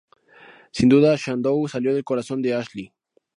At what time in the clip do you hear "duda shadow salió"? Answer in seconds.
0.89-1.93